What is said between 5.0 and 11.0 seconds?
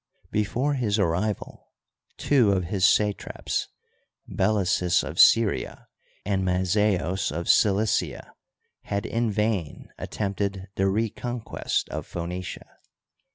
of Syria and Mazaeos of Cilicia, had in vain attempted the